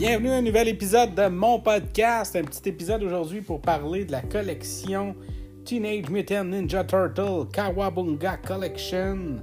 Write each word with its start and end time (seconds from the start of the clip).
Bienvenue 0.00 0.30
à 0.30 0.36
un 0.36 0.40
nouvel 0.40 0.68
épisode 0.68 1.14
de 1.14 1.28
mon 1.28 1.60
podcast. 1.60 2.34
Un 2.34 2.44
petit 2.44 2.70
épisode 2.70 3.02
aujourd'hui 3.02 3.42
pour 3.42 3.60
parler 3.60 4.06
de 4.06 4.12
la 4.12 4.22
collection 4.22 5.14
Teenage 5.66 6.08
Mutant 6.08 6.44
Ninja 6.44 6.84
Turtle 6.84 7.46
Kawabunga 7.52 8.38
Collection. 8.38 9.42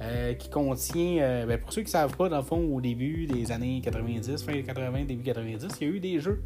euh, 0.00 0.34
qui 0.34 0.48
contient, 0.48 1.18
euh, 1.22 1.46
ben, 1.46 1.58
pour 1.58 1.72
ceux 1.72 1.80
qui 1.80 1.86
ne 1.86 1.90
savent 1.90 2.16
pas, 2.16 2.28
dans 2.28 2.36
le 2.36 2.44
fond, 2.44 2.72
au 2.72 2.80
début 2.80 3.26
des 3.26 3.50
années 3.50 3.80
90, 3.82 4.44
fin 4.44 4.62
80, 4.62 5.06
début 5.06 5.24
90, 5.24 5.76
il 5.80 5.88
y 5.88 5.90
a 5.90 5.92
eu 5.92 5.98
des 5.98 6.20
jeux 6.20 6.40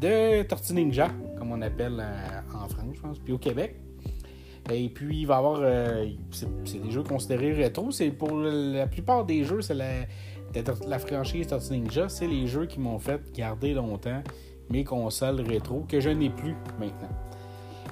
de 0.00 0.44
Tortue 0.44 0.74
Ninja, 0.74 1.08
comme 1.36 1.50
on 1.50 1.60
appelle 1.60 1.98
euh, 1.98 2.40
en 2.54 2.68
France, 2.68 2.94
je 2.94 3.00
pense, 3.00 3.18
puis 3.18 3.32
au 3.32 3.38
Québec. 3.38 3.80
Et 4.72 4.88
puis, 4.90 5.22
il 5.22 5.26
va 5.26 5.34
y 5.34 5.38
avoir. 5.38 5.60
c'est 6.30 6.80
des 6.80 6.92
jeux 6.92 7.02
considérés 7.02 7.52
rétro. 7.52 7.90
Pour 8.16 8.38
la 8.38 8.86
plupart 8.86 9.24
des 9.24 9.42
jeux, 9.42 9.60
c'est 9.60 9.74
la, 9.74 10.06
la, 10.86 10.98
franchise 10.98 11.46
Tortue 11.46 11.72
Ninja. 11.78 12.08
C'est 12.08 12.26
les 12.26 12.46
jeux 12.46 12.66
qui 12.66 12.80
m'ont 12.80 12.98
fait 12.98 13.20
garder 13.32 13.74
longtemps 13.74 14.22
mes 14.70 14.84
consoles 14.84 15.40
rétro 15.40 15.84
que 15.88 16.00
je 16.00 16.10
n'ai 16.10 16.30
plus 16.30 16.54
maintenant. 16.78 17.08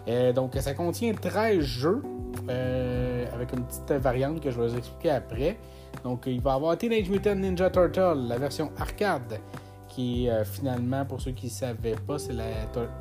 Euh, 0.09 0.33
donc, 0.33 0.55
ça 0.57 0.75
contient 0.75 1.13
13 1.13 1.61
jeux 1.61 2.03
euh, 2.49 3.27
avec 3.35 3.53
une 3.53 3.65
petite 3.65 3.93
variante 3.93 4.41
que 4.41 4.51
je 4.51 4.61
vais 4.61 4.69
vous 4.69 4.77
expliquer 4.77 5.11
après. 5.11 5.59
Donc, 6.05 6.25
il 6.27 6.41
va 6.41 6.53
y 6.53 6.55
avoir 6.55 6.77
Teenage 6.79 7.11
Mutant 7.11 7.35
Ninja 7.35 7.71
Turtle, 7.71 8.27
la 8.29 8.39
version 8.39 8.71
arcade, 8.79 9.41
qui 9.89 10.29
euh, 10.29 10.45
finalement, 10.45 11.05
pour 11.05 11.21
ceux 11.21 11.33
qui 11.33 11.47
ne 11.47 11.51
savaient 11.51 11.97
pas, 12.07 12.19
c'est 12.19 12.33
la 12.33 12.45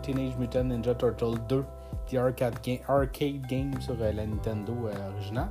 Teenage 0.01 0.37
Mutant 0.37 0.65
Ninja 0.65 0.93
Turtle 0.95 1.37
2, 1.47 1.63
the 2.09 2.15
arcade, 2.15 2.55
arcade 2.87 3.41
game 3.49 3.71
sur 3.79 3.95
la 3.97 4.11
Nintendo 4.11 4.73
originale. 5.15 5.49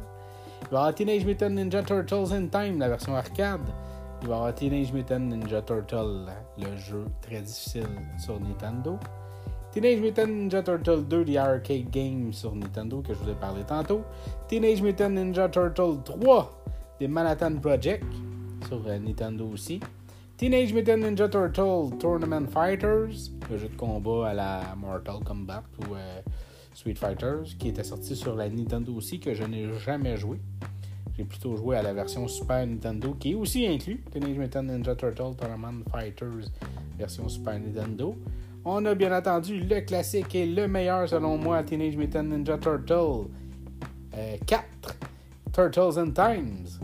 Il 0.63 0.69
va 0.71 0.77
y 0.77 0.81
avoir 0.81 0.95
Teenage 0.95 1.25
Mutant 1.25 1.51
Ninja 1.51 1.83
Turtles 1.83 2.33
in 2.33 2.49
Time, 2.49 2.79
la 2.79 2.89
version 2.89 3.15
arcade. 3.15 3.61
Il 4.21 4.29
va 4.29 4.35
y 4.35 4.37
avoir 4.37 4.55
Teenage 4.55 4.93
Mutant 4.93 5.21
Ninja 5.21 5.63
Turtle, 5.63 6.27
le 6.59 6.77
jeu 6.77 7.05
très 7.23 7.41
difficile 7.41 7.87
sur 8.19 8.41
Nintendo. 8.41 8.99
Teenage 9.73 10.01
Mutant 10.01 10.27
Ninja 10.27 10.61
Turtle 10.61 11.05
2, 11.05 11.25
The 11.25 11.37
Arcade 11.37 11.91
Game 11.91 12.33
sur 12.33 12.55
Nintendo, 12.55 13.01
que 13.01 13.15
je 13.15 13.19
vous 13.19 13.31
ai 13.31 13.35
parlé 13.35 13.63
tantôt. 13.63 14.03
Teenage 14.49 14.83
Mutant 14.83 15.11
Ninja 15.11 15.49
Turtle 15.49 16.03
3, 16.05 16.65
The 16.99 17.05
Manhattan 17.05 17.57
Project, 17.57 18.05
sur 18.67 18.83
euh, 18.89 18.99
Nintendo 18.99 19.49
aussi. 19.53 19.79
Teenage 20.37 20.73
Mutant 20.73 20.97
Ninja 20.97 21.29
Turtle 21.29 21.97
Tournament 21.99 22.49
Fighters, 22.49 23.31
le 23.51 23.57
jeu 23.57 23.69
de 23.69 23.77
combat 23.77 24.31
à 24.31 24.35
la 24.35 24.75
Mortal 24.77 25.23
Kombat 25.25 25.63
ou 25.81 25.95
euh, 25.95 26.21
Street 26.75 26.95
Fighters, 26.97 27.57
qui 27.57 27.69
était 27.69 27.85
sorti 27.85 28.17
sur 28.17 28.35
la 28.35 28.49
Nintendo 28.49 28.93
aussi, 28.95 29.21
que 29.21 29.33
je 29.33 29.45
n'ai 29.45 29.73
jamais 29.79 30.17
joué. 30.17 30.41
J'ai 31.19 31.25
plutôt 31.25 31.57
joué 31.57 31.77
à 31.77 31.83
la 31.83 31.93
version 31.93 32.29
Super 32.29 32.65
Nintendo, 32.65 33.13
qui 33.19 33.33
est 33.33 33.35
aussi 33.35 33.67
inclus. 33.67 34.01
Teenage 34.13 34.39
Mutant 34.39 34.63
Ninja 34.63 34.95
Turtle 34.95 35.35
Tournament 35.37 35.83
Fighters, 35.91 36.49
version 36.97 37.29
Super 37.29 37.59
Nintendo. 37.59 38.15
On 38.65 38.85
a 38.85 38.95
bien 38.95 39.11
entendu 39.11 39.59
le 39.59 39.81
classique 39.81 40.33
et 40.37 40.47
le 40.47 40.69
meilleur 40.69 41.09
selon 41.09 41.37
moi, 41.37 41.65
Teenage 41.65 41.97
Mutant 41.97 42.23
Ninja 42.23 42.57
Turtle 42.57 43.27
euh, 44.17 44.37
4, 44.47 44.65
Turtles 45.53 45.99
and 45.99 46.13
Times. 46.13 46.79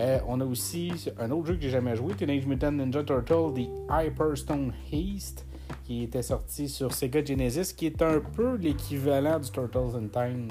Euh, 0.00 0.18
on 0.26 0.40
a 0.40 0.44
aussi 0.44 0.92
un 1.20 1.30
autre 1.30 1.46
jeu 1.46 1.54
que 1.54 1.62
j'ai 1.62 1.70
jamais 1.70 1.94
joué, 1.94 2.14
Teenage 2.14 2.46
Mutant 2.46 2.72
Ninja 2.72 3.04
Turtle, 3.04 3.54
The 3.54 3.68
Hyperstone 3.88 4.72
Heist, 4.92 5.46
qui 5.84 6.02
était 6.02 6.22
sorti 6.22 6.68
sur 6.68 6.92
Sega 6.92 7.24
Genesis, 7.24 7.72
qui 7.74 7.86
est 7.86 8.02
un 8.02 8.18
peu 8.18 8.56
l'équivalent 8.56 9.38
du 9.38 9.48
Turtles 9.52 9.94
and 9.96 10.08
Times, 10.12 10.50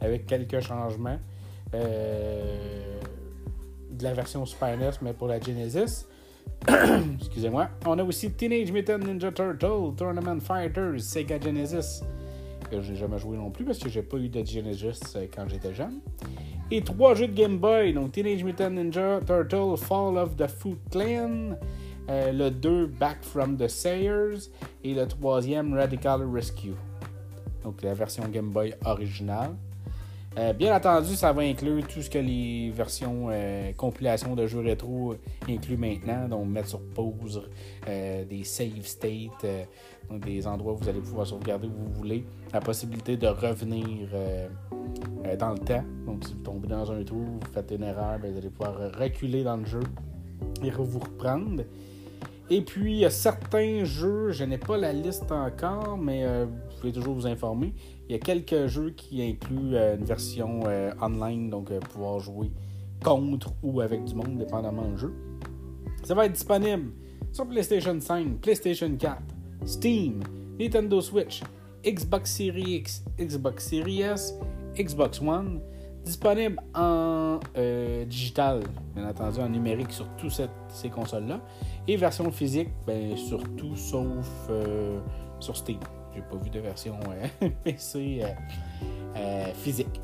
avec 0.00 0.26
quelques 0.26 0.60
changements. 0.60 1.18
Euh, 1.74 3.00
de 3.90 4.04
la 4.04 4.14
version 4.14 4.46
Super 4.46 4.76
NES, 4.76 4.92
mais 5.02 5.12
pour 5.12 5.28
la 5.28 5.40
Genesis. 5.40 6.06
Excusez-moi. 7.20 7.68
On 7.86 7.98
a 7.98 8.04
aussi 8.04 8.30
Teenage 8.30 8.72
Mutant 8.72 8.98
Ninja 8.98 9.30
Turtle 9.32 9.94
Tournament 9.96 10.40
Fighters 10.40 11.00
Sega 11.00 11.38
Genesis, 11.40 12.02
que 12.70 12.80
j'ai 12.80 12.96
jamais 12.96 13.18
joué 13.18 13.36
non 13.36 13.50
plus 13.50 13.64
parce 13.64 13.78
que 13.78 13.88
j'ai 13.88 14.02
pas 14.02 14.16
eu 14.16 14.28
de 14.28 14.44
Genesis 14.44 15.00
euh, 15.16 15.26
quand 15.34 15.48
j'étais 15.48 15.74
jeune. 15.74 16.00
Et 16.70 16.82
trois 16.82 17.14
jeux 17.14 17.28
de 17.28 17.34
Game 17.34 17.58
Boy, 17.58 17.92
donc 17.92 18.12
Teenage 18.12 18.44
Mutant 18.44 18.70
Ninja 18.70 19.20
Turtle 19.26 19.76
Fall 19.76 20.16
of 20.18 20.36
the 20.36 20.46
Foot 20.46 20.78
Clan, 20.90 21.56
euh, 22.08 22.32
le 22.32 22.50
2 22.50 22.86
Back 22.86 23.18
from 23.22 23.56
the 23.56 23.68
Sayers 23.68 24.50
et 24.84 24.94
le 24.94 25.06
troisième 25.06 25.74
Radical 25.74 26.22
Rescue. 26.30 26.74
Donc 27.64 27.82
la 27.82 27.94
version 27.94 28.26
Game 28.28 28.50
Boy 28.50 28.74
originale. 28.84 29.54
Euh, 30.36 30.52
bien 30.52 30.76
entendu, 30.76 31.14
ça 31.14 31.32
va 31.32 31.42
inclure 31.42 31.86
tout 31.86 32.02
ce 32.02 32.10
que 32.10 32.18
les 32.18 32.70
versions 32.70 33.28
euh, 33.30 33.72
compilation 33.72 34.36
de 34.36 34.46
jeux 34.46 34.60
rétro 34.60 35.14
incluent 35.48 35.78
maintenant, 35.78 36.28
donc 36.28 36.48
mettre 36.48 36.68
sur 36.68 36.80
pause 36.80 37.48
euh, 37.88 38.24
des 38.24 38.44
save 38.44 38.84
states, 38.84 39.46
des 40.10 40.46
endroits 40.46 40.74
où 40.74 40.76
vous 40.76 40.88
allez 40.88 41.00
pouvoir 41.00 41.26
sauvegarder 41.26 41.66
où 41.66 41.72
vous 41.72 41.92
voulez, 41.92 42.24
la 42.52 42.60
possibilité 42.60 43.16
de 43.16 43.26
revenir 43.26 44.08
dans 45.38 45.50
le 45.50 45.58
temps. 45.58 45.84
Donc 46.06 46.24
si 46.24 46.34
vous 46.34 46.42
tombez 46.42 46.68
dans 46.68 46.90
un 46.92 47.02
trou, 47.02 47.24
vous 47.40 47.52
faites 47.52 47.70
une 47.70 47.82
erreur, 47.82 48.18
ben, 48.20 48.30
vous 48.30 48.38
allez 48.38 48.50
pouvoir 48.50 48.76
reculer 48.98 49.42
dans 49.42 49.56
le 49.56 49.64
jeu 49.64 49.80
et 50.62 50.70
vous 50.70 50.98
reprendre. 50.98 51.64
Et 52.50 52.62
puis, 52.62 52.92
il 52.92 52.98
y 53.00 53.04
a 53.04 53.10
certains 53.10 53.84
jeux, 53.84 54.30
je 54.30 54.42
n'ai 54.44 54.56
pas 54.56 54.78
la 54.78 54.92
liste 54.92 55.30
encore, 55.30 55.98
mais 55.98 56.24
euh, 56.24 56.46
vous 56.46 56.80
pouvez 56.80 56.92
toujours 56.92 57.14
vous 57.14 57.26
informer. 57.26 57.74
Il 58.08 58.12
y 58.12 58.14
a 58.14 58.18
quelques 58.18 58.68
jeux 58.68 58.90
qui 58.90 59.22
incluent 59.22 59.76
euh, 59.76 59.96
une 59.96 60.04
version 60.04 60.60
euh, 60.66 60.90
online, 61.02 61.50
donc 61.50 61.70
pouvoir 61.80 62.20
jouer 62.20 62.50
contre 63.04 63.52
ou 63.62 63.82
avec 63.82 64.02
du 64.04 64.14
monde, 64.14 64.38
dépendamment 64.38 64.88
du 64.88 64.98
jeu. 64.98 65.14
Ça 66.04 66.14
va 66.14 66.24
être 66.24 66.32
disponible 66.32 66.90
sur 67.32 67.46
PlayStation 67.46 68.00
5, 68.00 68.40
PlayStation 68.40 68.96
4, 68.96 69.18
Steam, 69.66 70.20
Nintendo 70.58 71.02
Switch, 71.02 71.42
Xbox 71.84 72.30
Series 72.30 72.76
X, 72.76 73.04
Xbox 73.20 73.68
Series 73.68 74.00
S, 74.00 74.34
Xbox 74.74 75.20
One. 75.20 75.60
Disponible 76.08 76.58
en 76.74 77.38
euh, 77.58 78.06
digital, 78.06 78.62
bien 78.94 79.06
entendu, 79.06 79.40
en 79.40 79.48
numérique 79.50 79.92
sur 79.92 80.08
toutes 80.16 80.40
ces 80.70 80.88
consoles-là. 80.88 81.38
Et 81.86 81.98
version 81.98 82.32
physique, 82.32 82.70
ben, 82.86 83.14
sur 83.14 83.42
tout 83.56 83.76
sauf 83.76 84.26
euh, 84.48 85.00
sur 85.38 85.54
Steam. 85.54 85.78
J'ai 86.14 86.22
pas 86.22 86.36
vu 86.42 86.48
de 86.48 86.60
version 86.60 86.98
euh, 87.42 87.48
PC 87.62 88.22
physique. 89.52 90.00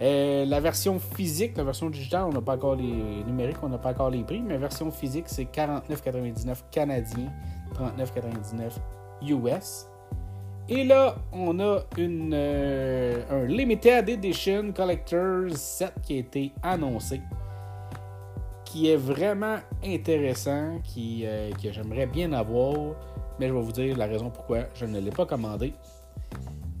La 0.00 0.58
version 0.58 0.98
physique, 0.98 1.56
la 1.56 1.62
version 1.62 1.88
digitale, 1.88 2.24
on 2.24 2.32
n'a 2.32 2.40
pas 2.40 2.56
encore 2.56 2.74
les 2.74 3.22
numériques, 3.24 3.62
on 3.62 3.68
n'a 3.68 3.78
pas 3.78 3.90
encore 3.90 4.10
les 4.10 4.24
prix, 4.24 4.42
mais 4.42 4.58
version 4.58 4.90
physique, 4.90 5.26
c'est 5.28 5.44
49,99 5.44 6.64
canadien, 6.72 7.32
39,99 7.74 8.72
US. 9.22 9.86
Et 10.70 10.84
là, 10.84 11.16
on 11.32 11.58
a 11.60 11.80
une, 11.96 12.32
euh, 12.34 13.22
un 13.30 13.46
Limited 13.46 14.06
Edition 14.06 14.70
Collector's 14.72 15.56
Set 15.56 15.94
qui 16.02 16.16
a 16.16 16.18
été 16.18 16.52
annoncé, 16.62 17.22
qui 18.66 18.90
est 18.90 18.96
vraiment 18.96 19.56
intéressant, 19.82 20.78
qui, 20.84 21.22
euh, 21.24 21.50
que 21.52 21.72
j'aimerais 21.72 22.04
bien 22.04 22.34
avoir, 22.34 22.96
mais 23.40 23.48
je 23.48 23.54
vais 23.54 23.62
vous 23.62 23.72
dire 23.72 23.96
la 23.96 24.04
raison 24.04 24.28
pourquoi 24.28 24.64
je 24.74 24.84
ne 24.84 25.00
l'ai 25.00 25.10
pas 25.10 25.24
commandé. 25.24 25.72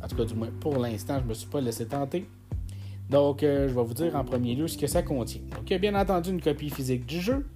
En 0.04 0.06
tout 0.06 0.16
cas, 0.16 0.24
du 0.26 0.34
moins, 0.34 0.50
pour 0.60 0.76
l'instant, 0.76 1.16
je 1.20 1.24
ne 1.24 1.28
me 1.30 1.34
suis 1.34 1.48
pas 1.48 1.62
laissé 1.62 1.86
tenter. 1.86 2.28
Donc, 3.08 3.42
euh, 3.42 3.68
je 3.68 3.74
vais 3.74 3.84
vous 3.84 3.94
dire 3.94 4.14
en 4.16 4.22
premier 4.24 4.54
lieu 4.54 4.68
ce 4.68 4.76
que 4.76 4.86
ça 4.86 5.02
contient. 5.02 5.40
Donc, 5.56 5.62
il 5.64 5.72
y 5.72 5.76
a 5.76 5.78
bien 5.78 5.98
entendu 5.98 6.28
une 6.28 6.42
copie 6.42 6.68
physique 6.68 7.06
du 7.06 7.22
jeu, 7.22 7.46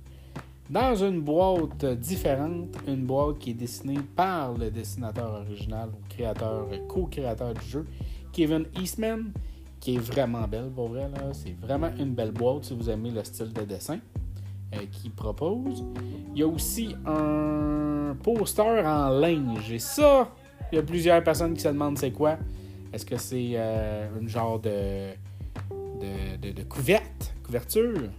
dans 0.71 0.95
une 0.95 1.21
boîte 1.21 1.85
différente, 1.85 2.75
une 2.89 3.05
boîte 3.05 3.39
qui 3.39 3.51
est 3.51 3.55
dessinée 3.55 3.99
par 4.17 4.55
le 4.55 4.71
dessinateur 4.71 5.45
original 5.47 5.91
créateur, 6.15 6.69
co-créateur 6.89 7.55
du 7.55 7.67
jeu, 7.67 7.87
Kevin 8.33 8.67
Eastman, 8.81 9.33
qui 9.81 9.97
est 9.97 9.99
vraiment 9.99 10.47
belle 10.47 10.71
pour 10.75 10.89
vrai. 10.89 11.11
C'est 11.33 11.57
vraiment 11.61 11.91
une 11.99 12.15
belle 12.15 12.33
boîte 12.33 12.65
si 12.65 12.75
vous 12.75 12.89
aimez 12.89 13.11
le 13.11 13.25
style 13.25 13.53
de 13.53 13.63
dessin 13.63 13.99
euh, 14.75 14.79
qu'il 14.91 15.11
propose. 15.11 15.85
Il 16.35 16.41
y 16.41 16.43
a 16.43 16.47
aussi 16.47 16.95
un 17.05 18.17
poster 18.23 18.87
en 18.87 19.11
linge. 19.11 19.73
Et 19.73 19.79
ça, 19.79 20.31
il 20.71 20.77
y 20.77 20.79
a 20.79 20.83
plusieurs 20.83 21.23
personnes 21.23 21.55
qui 21.55 21.61
se 21.63 21.69
demandent 21.69 21.99
c'est 21.99 22.13
quoi. 22.13 22.39
Est-ce 22.93 23.05
que 23.07 23.17
c'est 23.17 23.53
euh, 23.55 24.09
un 24.23 24.29
genre 24.29 24.61
de, 24.61 25.15
de, 26.01 26.63
couverte, 26.65 27.35
couverture? 27.43 28.11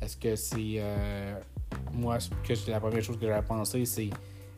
Est-ce 0.00 0.16
que 0.16 0.36
c'est. 0.36 0.76
euh, 0.78 1.34
moi, 1.92 2.18
que 2.44 2.70
la 2.70 2.78
première 2.80 3.02
chose 3.02 3.18
que 3.18 3.26
j'avais 3.26 3.46
pensé, 3.46 3.84
c'est 3.84 4.10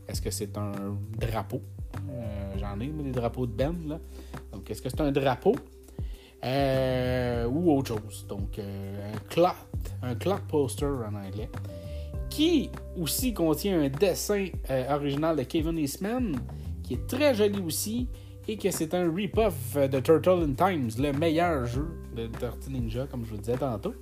est-ce 0.09 0.21
que 0.21 0.31
c'est 0.31 0.57
un 0.59 0.73
drapeau? 1.19 1.63
Euh, 2.13 2.59
J'en 2.59 2.81
ai, 2.81 2.89
des 2.89 3.11
drapeaux 3.11 3.47
de 3.47 3.53
Ben, 3.53 3.75
là. 3.87 3.99
Donc, 4.53 4.71
est-ce 4.71 4.83
que 4.83 4.89
c'est 4.89 5.01
un 5.01 5.13
drapeau? 5.13 5.55
Euh, 6.45 7.47
ou 7.47 7.73
autre 7.73 7.89
chose. 7.89 8.27
Donc, 8.29 8.59
euh, 8.59 9.13
un 9.13 9.19
clock, 9.29 9.57
un 10.03 10.15
clock 10.15 10.41
poster 10.49 10.87
en 10.87 11.15
anglais, 11.15 11.51
qui 12.31 12.71
aussi 12.99 13.35
contient 13.35 13.81
un 13.81 13.89
dessin 13.89 14.49
original 14.91 15.37
de 15.37 15.43
Kevin 15.43 15.79
Eastman, 15.79 16.37
qui 16.83 16.95
est 16.95 17.07
très 17.07 17.35
joli 17.35 17.61
aussi, 17.61 18.09
et 18.49 18.57
que 18.57 18.71
c'est 18.71 18.95
un 18.95 19.13
rip-off 19.13 19.77
de 19.77 20.01
Turtle 20.01 20.43
in 20.45 20.55
Times, 20.55 20.91
le 20.99 21.13
meilleur 21.13 21.67
jeu 21.67 21.89
de 22.17 22.27
Tortue 22.27 22.71
Ninja, 22.71 23.07
comme 23.07 23.25
je 23.25 23.31
vous 23.31 23.37
disais 23.37 23.57
tantôt. 23.57 23.95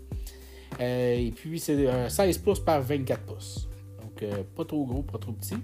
Et 0.80 1.32
puis, 1.34 1.58
c'est 1.58 1.88
euh, 1.88 2.08
16 2.08 2.38
pouces 2.38 2.60
par 2.60 2.80
24 2.82 3.20
pouces. 3.22 3.68
Donc, 4.00 4.24
pas 4.54 4.64
trop 4.64 4.84
gros, 4.84 5.02
pas 5.02 5.18
trop 5.18 5.32
petit. 5.32 5.56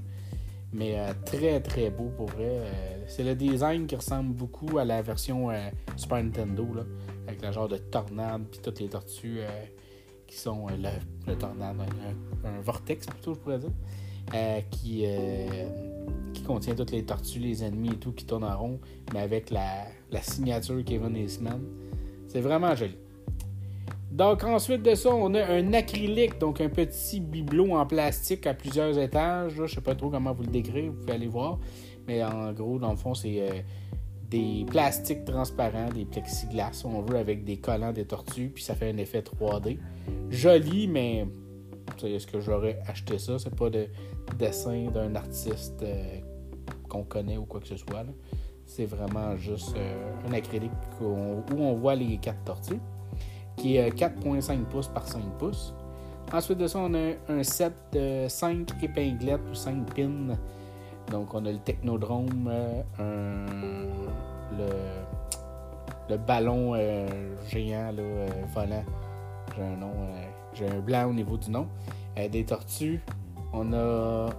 Mais 0.75 0.97
très 1.25 1.61
très 1.61 1.89
beau 1.89 2.11
pour 2.17 2.27
vrai. 2.27 2.63
c'est 3.07 3.23
le 3.23 3.37
design 3.37 3.87
qui 3.87 3.95
ressemble 3.95 4.35
beaucoup 4.35 4.79
à 4.79 4.85
la 4.85 5.03
version 5.03 5.51
Super 5.97 6.23
Nintendo, 6.23 6.67
là, 6.75 6.83
avec 7.29 7.43
le 7.43 7.53
genre 7.53 7.69
de 7.69 7.77
tornade 7.77 8.43
puis 8.51 8.59
toutes 8.61 8.81
les 8.81 8.89
tortues 8.89 9.41
qui 10.27 10.37
sont 10.37 10.67
le, 10.67 11.35
tornade, 11.37 11.77
un, 12.45 12.61
vortex 12.61 13.07
plutôt, 13.07 13.35
je 13.35 13.39
pourrais 13.39 13.59
dire, 13.61 13.71
qui, 14.73 15.05
qui 16.33 16.43
contient 16.43 16.75
toutes 16.75 16.91
les 16.91 17.05
tortues, 17.05 17.39
les 17.39 17.63
ennemis 17.63 17.91
et 17.91 17.99
tout 17.99 18.11
qui 18.11 18.27
tournent 18.27 18.43
en 18.43 18.59
rond, 18.59 18.81
mais 19.13 19.21
avec 19.21 19.51
la, 19.51 19.85
la 20.11 20.23
signature 20.23 20.83
Kevin 20.85 21.17
Eastman. 21.17 21.63
C'est 22.27 22.41
vraiment 22.41 22.75
joli. 22.75 22.97
Donc 24.15 24.45
ensuite 24.45 24.83
de 24.83 24.95
ça, 24.95 25.13
on 25.13 25.35
a 25.35 25.45
un 25.45 25.73
acrylique, 25.73 26.39
donc 26.39 26.61
un 26.61 26.69
petit 26.69 27.19
bibelot 27.19 27.73
en 27.73 27.85
plastique 27.85 28.47
à 28.47 28.55
plusieurs 28.55 28.97
étages. 28.97 29.55
Je 29.57 29.63
ne 29.63 29.67
sais 29.67 29.81
pas 29.81 29.97
trop 29.97 30.09
comment 30.09 30.33
vous 30.33 30.45
le 30.45 30.53
décrire, 30.53 30.93
vous 30.93 31.01
pouvez 31.01 31.15
aller 31.15 31.27
voir. 31.27 31.59
Mais 32.07 32.23
en 32.23 32.53
gros, 32.53 32.79
dans 32.79 32.93
le 32.93 32.97
fond, 32.97 33.15
c'est 33.15 33.41
euh, 33.41 33.61
des 34.31 34.65
plastiques 34.69 35.25
transparents, 35.25 35.89
des 35.93 36.05
plexiglas, 36.05 36.85
on 36.85 37.03
veut, 37.03 37.17
avec 37.17 37.43
des 37.43 37.57
collants 37.57 37.93
des 37.93 38.05
tortues, 38.05 38.53
puis 38.55 38.63
ça 38.63 38.77
fait 38.77 38.89
un 38.91 38.99
effet 38.99 39.21
3D. 39.21 39.79
Joli, 40.31 40.87
mais 40.87 41.27
est-ce 42.05 42.29
que 42.29 42.39
j'aurais 42.39 42.79
acheté 42.87 43.19
ça? 43.19 43.41
C'est 43.41 43.57
pas 43.57 43.69
de 43.69 43.89
dessin 44.39 44.91
d'un 44.93 45.17
artiste 45.17 45.83
euh, 45.83 46.21
qu'on 46.89 47.03
connaît 47.03 47.37
ou 47.37 47.47
quoi 47.47 47.59
que 47.59 47.67
ce 47.67 47.77
soit. 47.77 48.05
C'est 48.65 48.87
vraiment 48.87 49.37
juste 49.37 49.75
euh, 49.77 50.29
un 50.29 50.33
acrylique 50.33 50.71
où 51.01 51.43
on, 51.57 51.75
voit 51.75 51.97
les 51.97 52.17
quatre 52.19 52.45
tortues, 52.45 52.81
qui 53.57 53.77
est 53.77 53.91
4,5 53.91 54.53
euh, 54.53 54.65
pouces 54.71 54.89
par 54.89 55.07
5 55.07 55.23
pouces. 55.39 55.75
Ensuite 56.33 56.59
de 56.59 56.67
ça, 56.67 56.79
on 56.81 56.95
a 56.95 57.13
un 57.29 57.43
set 57.43 57.73
de 57.93 58.27
5 58.29 58.83
épinglettes 58.83 59.41
ou 59.51 59.55
5 59.55 59.95
pins. 59.95 60.37
Donc, 61.11 61.35
on 61.35 61.45
a 61.45 61.53
le 61.53 61.59
technodrome, 61.59 62.51
euh, 62.99 63.87
le, 66.09 66.17
ballon 66.17 66.75
géant 67.49 67.93
volant. 68.55 68.85
J'ai 69.57 69.63
un 69.63 69.77
nom, 69.77 69.93
j'ai 70.55 70.69
un 70.69 70.81
blanc 70.81 71.11
au 71.11 71.13
niveau 71.13 71.37
du 71.37 71.51
nom. 71.51 71.69
des 72.17 72.45
tortues. 72.45 73.03
On 73.53 73.73
a 73.73 74.31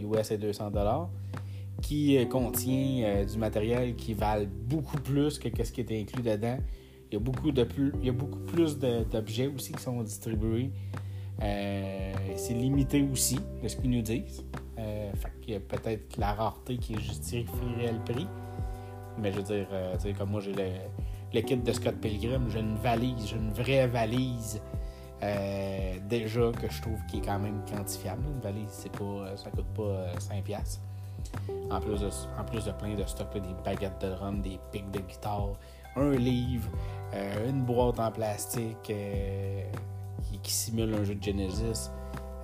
US 0.02 0.30
et 0.30 0.38
200 0.38 0.70
dollars 0.70 1.08
qui 1.80 2.16
euh, 2.16 2.24
contient 2.26 3.04
euh, 3.04 3.24
du 3.24 3.38
matériel 3.38 3.94
qui 3.96 4.14
valent 4.14 4.48
beaucoup 4.66 4.98
plus 4.98 5.38
que 5.38 5.64
ce 5.64 5.72
qui 5.72 5.80
est 5.80 6.00
inclus 6.00 6.22
dedans. 6.22 6.58
Il 7.10 7.14
y 7.14 7.16
a 7.16 7.20
beaucoup, 7.20 7.50
de 7.50 7.64
plus, 7.64 7.92
il 8.00 8.06
y 8.06 8.08
a 8.08 8.12
beaucoup 8.12 8.38
plus 8.38 8.78
d'objets 8.78 9.48
aussi 9.48 9.72
qui 9.72 9.82
sont 9.82 10.00
distribués. 10.02 10.70
Euh, 11.42 12.12
c'est 12.36 12.54
limité 12.54 13.04
aussi 13.10 13.38
de 13.62 13.66
ce 13.66 13.76
qu'ils 13.76 13.90
nous 13.90 14.02
disent. 14.02 14.44
fait 14.76 15.32
qu'il 15.40 15.54
y 15.54 15.56
a 15.56 15.60
peut-être 15.60 16.16
la 16.18 16.34
rareté 16.34 16.76
qui 16.76 16.94
justifierait 17.00 17.92
le 17.92 18.12
prix. 18.12 18.26
Mais 19.18 19.32
je 19.32 19.38
veux 19.38 19.42
dire, 19.42 19.66
comme 20.16 20.30
moi 20.30 20.40
j'ai 20.40 20.52
le, 20.52 21.40
kit 21.40 21.56
de 21.56 21.72
Scott 21.72 21.96
Pilgrim, 21.96 22.48
j'ai 22.48 22.60
une 22.60 22.76
valise, 22.76 23.26
j'ai 23.26 23.36
une 23.36 23.50
vraie 23.50 23.88
valise. 23.88 24.62
déjà 26.08 26.52
que 26.52 26.70
je 26.70 26.80
trouve 26.80 27.00
qui 27.10 27.18
est 27.18 27.22
quand 27.22 27.40
même 27.40 27.60
quantifiable. 27.68 28.22
Une 28.32 28.40
valise, 28.40 28.70
c'est 28.70 28.92
pas, 28.92 29.36
ça 29.36 29.50
coûte 29.50 29.66
pas 29.74 30.12
5$. 30.18 30.78
En 31.70 31.80
plus, 31.80 32.00
de, 32.00 32.08
en 32.38 32.44
plus 32.44 32.64
de 32.64 32.72
plein 32.72 32.94
de 32.94 33.04
stocks, 33.04 33.32
des 33.32 33.54
baguettes 33.64 34.00
de 34.00 34.12
rhum, 34.12 34.40
des 34.40 34.58
pics 34.72 34.90
de 34.90 34.98
guitare, 35.00 35.52
un 35.96 36.10
livre, 36.10 36.68
euh, 37.14 37.48
une 37.48 37.62
boîte 37.62 37.98
en 37.98 38.10
plastique 38.10 38.90
euh, 38.90 39.62
qui, 40.42 40.52
simule 40.52 40.94
un 40.94 41.04
jeu 41.04 41.14
de 41.14 41.22
Genesis, 41.22 41.90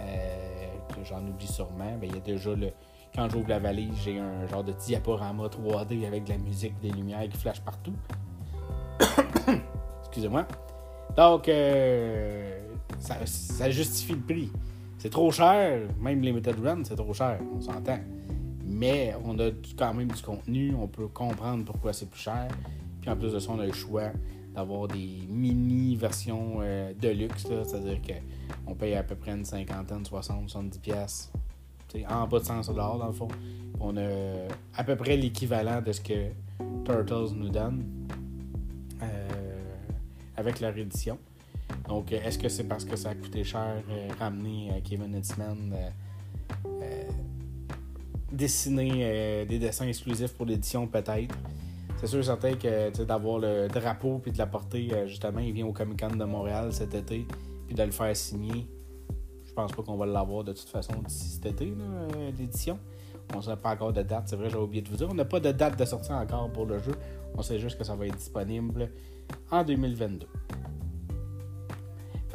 euh, 0.01 0.67
que 0.95 1.05
j'en 1.05 1.25
oublie 1.27 1.47
sûrement. 1.47 1.97
Ben, 2.01 2.09
il 2.09 2.15
y 2.15 2.19
a 2.19 2.21
déjà 2.21 2.55
le. 2.55 2.71
Quand 3.15 3.29
j'ouvre 3.31 3.49
la 3.49 3.59
valise, 3.59 3.95
j'ai 4.05 4.19
un 4.19 4.47
genre 4.47 4.63
de 4.63 4.73
diaporama 4.73 5.47
3D 5.47 6.07
avec 6.07 6.25
de 6.25 6.31
la 6.31 6.39
musique, 6.39 6.79
des 6.81 6.91
lumières 6.91 7.27
qui 7.29 7.39
flashent 7.39 7.63
partout. 7.63 7.95
Excusez-moi. 10.01 10.47
Donc, 11.17 11.51
ça, 12.99 13.15
ça, 13.25 13.71
justifie 13.71 14.13
le 14.13 14.21
prix. 14.21 14.53
C'est 14.99 15.09
trop 15.09 15.31
cher, 15.31 15.81
même 15.99 16.21
les 16.21 16.31
Limited 16.31 16.57
Run, 16.63 16.83
c'est 16.85 16.97
trop 16.97 17.15
cher, 17.15 17.39
on 17.57 17.61
s'entend 17.61 17.99
mais 18.67 19.15
on 19.25 19.39
a 19.39 19.51
quand 19.79 19.95
même 19.95 20.11
du 20.11 20.23
contenu, 20.23 20.75
on 20.75 20.89
peut 20.89 21.09
comprendre 21.09 21.65
pourquoi 21.65 21.93
c'est 21.93 22.11
plus 22.11 22.21
cher. 22.21 22.49
Puis 23.01 23.11
en 23.11 23.17
plus 23.17 23.33
de 23.33 23.39
ça, 23.39 23.51
on 23.53 23.61
a 23.61 23.67
le 23.67 23.73
choix 23.73 24.11
d'avoir 24.55 24.89
des 24.89 25.21
mini 25.29 25.97
versions 25.97 26.59
euh, 26.61 26.93
de 26.95 27.09
luxe, 27.09 27.47
c'est-à-dire 27.47 28.01
qu'on 28.03 28.75
paye 28.75 28.95
à 28.95 29.03
peu 29.03 29.15
près 29.15 29.33
une 29.33 29.45
cinquantaine, 29.45 30.05
60, 30.05 30.49
70 30.49 30.79
pièces 30.79 31.31
en 32.09 32.27
bas 32.27 32.41
de 32.41 32.45
100 32.45 32.73
dans 32.75 33.07
le 33.07 33.13
fond. 33.13 33.29
On 33.81 33.97
a 33.97 34.09
à 34.77 34.85
peu 34.85 34.97
près 34.97 35.17
l'équivalent 35.17 35.81
de 35.81 35.93
ce 35.93 36.01
que 36.01 36.31
Turtles 36.85 37.35
nous 37.35 37.49
donne 37.49 37.85
euh, 39.03 39.59
avec 40.37 40.61
leur 40.61 40.77
édition. 40.77 41.19
Donc, 41.89 42.13
est-ce 42.13 42.39
que 42.39 42.49
c'est 42.49 42.65
parce 42.65 42.85
que 42.85 42.97
ça 42.97 43.11
a 43.11 43.15
coûté 43.15 43.45
cher 43.45 43.83
euh, 43.91 44.09
ramener 44.19 44.83
Kevin 44.85 45.17
Eastman 45.17 45.75
dessiner 48.37 48.91
euh, 49.03 49.45
des 49.45 49.59
dessins 49.59 49.87
exclusifs 49.87 50.35
pour 50.35 50.47
l'édition, 50.47 50.87
peut-être. 50.87 51.35
C'est 51.99 52.07
sûr 52.07 52.23
certain 52.25 52.55
que 52.55 53.03
d'avoir 53.05 53.39
le 53.39 53.69
drapeau 53.69 54.19
puis 54.19 54.31
de 54.31 54.39
la 54.39 54.47
porter, 54.47 54.89
euh, 54.93 55.07
justement, 55.07 55.41
il 55.41 55.53
vient 55.53 55.67
au 55.67 55.73
Comic 55.73 55.99
Con 55.99 56.15
de 56.15 56.25
Montréal 56.25 56.73
cet 56.73 56.95
été, 56.95 57.27
puis 57.67 57.75
de 57.75 57.83
le 57.83 57.91
faire 57.91 58.15
signer. 58.15 58.67
Je 59.47 59.53
pense 59.55 59.73
pas 59.73 59.83
qu'on 59.83 59.97
va 59.97 60.05
l'avoir 60.05 60.45
de 60.45 60.53
toute 60.53 60.69
façon 60.69 60.93
d'ici 61.07 61.31
cet 61.31 61.47
été, 61.47 61.73
euh, 61.81 62.31
l'édition. 62.39 62.79
On 63.35 63.39
ne 63.39 63.43
sait 63.43 63.57
pas 63.57 63.71
encore 63.71 63.93
de 63.93 64.03
date, 64.03 64.25
c'est 64.27 64.37
vrai, 64.37 64.51
j'ai 64.51 64.59
oublié 64.59 64.83
de 64.83 64.89
vous 64.89 64.97
dire. 64.97 65.09
On 65.11 65.15
n'a 65.15 65.25
pas 65.25 65.41
de 65.41 65.51
date 65.51 65.79
de 65.79 65.85
sortie 65.85 66.13
encore 66.13 66.51
pour 66.53 66.67
le 66.67 66.79
jeu. 66.79 66.93
On 67.37 67.43
sait 67.43 67.59
juste 67.59 67.79
que 67.79 67.85
ça 67.85 67.97
va 67.97 68.07
être 68.07 68.17
disponible 68.17 68.91
en 69.51 69.65
2022. 69.65 70.27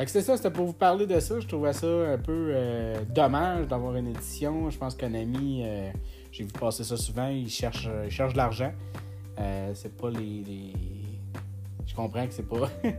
C'est 0.08 0.22
ça, 0.22 0.36
c'était 0.36 0.52
pour 0.52 0.66
vous 0.66 0.74
parler 0.74 1.06
de 1.06 1.20
ça. 1.20 1.40
Je 1.40 1.48
trouvais 1.48 1.74
ça 1.74 1.88
un 1.88 2.18
peu 2.18 2.52
euh, 2.54 3.04
dommage 3.10 3.68
d'avoir 3.68 3.96
une 3.96 4.08
édition. 4.08 4.70
Je 4.70 4.78
pense 4.78 4.96
qu'un 4.96 5.14
ami, 5.14 5.62
euh, 5.64 5.92
j'ai 6.32 6.44
vu 6.44 6.52
passer 6.52 6.84
ça 6.84 6.98
souvent, 6.98 7.28
il 7.28 7.50
cherche, 7.50 7.88
cherche 8.10 8.34
de 8.34 8.38
l'argent. 8.38 8.72
Euh, 9.40 9.72
c'est 9.74 9.96
pas 9.96 10.10
les, 10.10 10.74
Je 11.86 11.94
comprends 11.94 12.26
que 12.26 12.34
c'est 12.34 12.48
pas. 12.48 12.70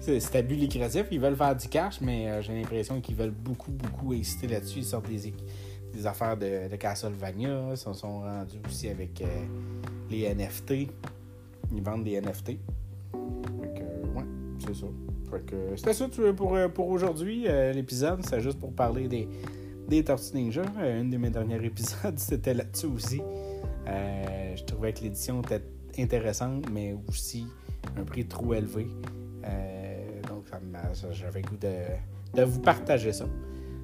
c'est 0.00 0.36
abus 0.36 0.56
lucratif. 0.56 1.06
Ils 1.10 1.20
veulent 1.20 1.36
faire 1.36 1.54
du 1.54 1.68
cash, 1.68 2.00
mais 2.00 2.42
j'ai 2.42 2.54
l'impression 2.54 3.00
qu'ils 3.00 3.16
veulent 3.16 3.30
beaucoup, 3.30 3.70
beaucoup 3.70 4.12
insister 4.12 4.48
là-dessus. 4.48 4.78
Ils 4.80 4.84
sortent 4.84 5.08
des, 5.08 6.06
affaires 6.06 6.36
de, 6.36 6.68
de 6.68 6.76
Castlevania. 6.76 7.68
Ils 7.70 7.76
se 7.76 7.92
sont 7.92 8.20
rendus 8.20 8.60
aussi 8.66 8.88
avec 8.88 9.22
les 10.10 10.34
NFT. 10.34 10.88
Ils 11.72 11.82
vendent 11.82 12.04
des 12.04 12.20
NFT. 12.20 12.56
Donc, 13.12 13.82
ouais, 14.16 14.24
c'est 14.58 14.74
ça. 14.74 14.86
C'était 15.76 15.94
ça 15.94 16.06
pour, 16.36 16.56
euh, 16.56 16.68
pour 16.68 16.88
aujourd'hui. 16.88 17.44
Euh, 17.46 17.72
l'épisode, 17.72 18.20
c'est 18.24 18.40
juste 18.40 18.58
pour 18.58 18.72
parler 18.72 19.08
des, 19.08 19.28
des 19.88 20.04
Tortues 20.04 20.34
Ninja. 20.34 20.62
Euh, 20.78 21.00
un 21.00 21.04
de 21.04 21.16
mes 21.16 21.30
derniers 21.30 21.64
épisodes, 21.64 22.14
c'était 22.18 22.54
là-dessus 22.54 22.86
aussi. 22.86 23.22
je 23.86 24.64
trouvais 24.64 24.92
que 24.92 25.00
l'édition 25.00 25.40
était 25.42 25.62
intéressante, 25.98 26.68
mais 26.70 26.96
aussi 27.08 27.46
un 27.96 28.04
prix 28.04 28.26
trop 28.26 28.54
élevé. 28.54 28.86
donc, 30.28 30.44
j'avais 31.12 31.42
goût 31.42 31.56
de, 31.56 32.42
vous 32.42 32.60
partager 32.60 33.12
ça. 33.12 33.26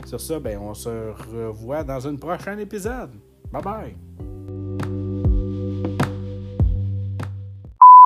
Sur 0.05 0.21
ça, 0.21 0.39
ben, 0.39 0.59
on 0.59 0.75
se 0.75 0.89
revoit 1.33 1.83
dans 1.83 2.07
un 2.07 2.17
prochain 2.17 2.59
épisode. 2.59 3.11
Bye 3.51 3.63
bye! 3.63 4.36